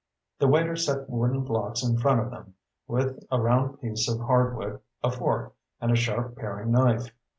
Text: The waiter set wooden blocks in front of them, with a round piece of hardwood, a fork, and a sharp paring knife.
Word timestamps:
The 0.39 0.47
waiter 0.47 0.75
set 0.75 1.07
wooden 1.11 1.41
blocks 1.43 1.83
in 1.83 1.95
front 1.99 2.21
of 2.21 2.31
them, 2.31 2.55
with 2.87 3.23
a 3.29 3.39
round 3.39 3.79
piece 3.81 4.09
of 4.09 4.19
hardwood, 4.21 4.79
a 5.03 5.11
fork, 5.11 5.53
and 5.79 5.91
a 5.91 5.95
sharp 5.95 6.35
paring 6.37 6.71
knife. 6.71 7.11